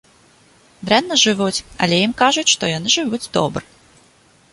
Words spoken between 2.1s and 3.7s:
кажуць, што яны жывуць добра.